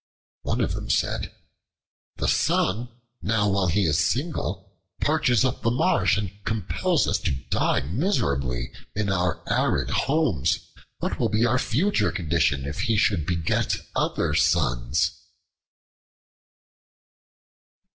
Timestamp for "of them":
0.61-0.89